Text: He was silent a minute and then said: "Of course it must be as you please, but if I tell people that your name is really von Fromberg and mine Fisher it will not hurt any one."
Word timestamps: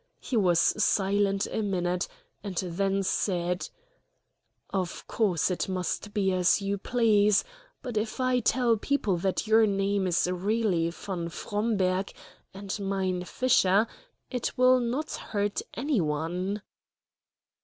He 0.19 0.35
was 0.35 0.59
silent 0.83 1.45
a 1.51 1.61
minute 1.61 2.07
and 2.43 2.55
then 2.55 3.03
said: 3.03 3.69
"Of 4.71 5.05
course 5.05 5.51
it 5.51 5.69
must 5.69 6.11
be 6.11 6.31
as 6.33 6.59
you 6.59 6.79
please, 6.79 7.43
but 7.83 7.97
if 7.97 8.19
I 8.19 8.39
tell 8.39 8.77
people 8.77 9.17
that 9.17 9.45
your 9.45 9.67
name 9.67 10.07
is 10.07 10.25
really 10.27 10.89
von 10.89 11.29
Fromberg 11.29 12.11
and 12.51 12.79
mine 12.79 13.25
Fisher 13.25 13.85
it 14.31 14.57
will 14.57 14.79
not 14.79 15.11
hurt 15.11 15.61
any 15.75 16.01
one." 16.01 16.63